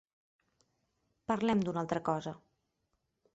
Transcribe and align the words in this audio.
Parlem 1.31 1.61
d'una 1.67 1.81
altra 1.83 2.01
cosa. 2.09 2.35